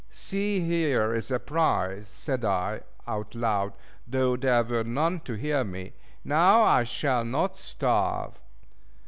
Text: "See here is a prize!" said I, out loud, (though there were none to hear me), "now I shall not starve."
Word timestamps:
"See 0.09 0.61
here 0.61 1.13
is 1.13 1.29
a 1.29 1.37
prize!" 1.37 2.07
said 2.07 2.43
I, 2.43 2.81
out 3.05 3.35
loud, 3.35 3.73
(though 4.07 4.35
there 4.35 4.63
were 4.63 4.83
none 4.83 5.19
to 5.19 5.35
hear 5.35 5.63
me), 5.63 5.93
"now 6.23 6.63
I 6.63 6.85
shall 6.85 7.23
not 7.23 7.55
starve." 7.55 8.39